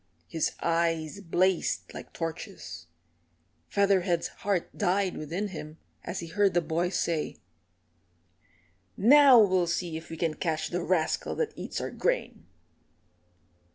His 0.27 0.53
eyes 0.63 1.19
blazed 1.19 1.93
like 1.93 2.11
torches. 2.11 2.87
Featherhead's 3.69 4.29
heart 4.41 4.75
died 4.75 5.15
within 5.15 5.49
him 5.49 5.77
as 6.03 6.21
he 6.21 6.25
heard 6.29 6.55
the 6.55 6.59
boys 6.61 6.95
say, 6.99 7.35
"Now 8.97 9.37
we'll 9.37 9.67
see 9.67 9.97
if 9.97 10.09
we 10.09 10.17
can 10.17 10.33
catch 10.33 10.69
the 10.69 10.81
rascal 10.81 11.35
that 11.35 11.53
eats 11.55 11.79
our 11.79 11.91
grain." 11.91 12.47